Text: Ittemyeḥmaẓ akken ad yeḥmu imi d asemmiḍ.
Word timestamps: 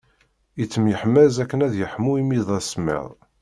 Ittemyeḥmaẓ 0.63 1.35
akken 1.43 1.63
ad 1.65 1.73
yeḥmu 1.79 2.11
imi 2.21 2.39
d 2.47 2.49
asemmiḍ. 2.57 3.07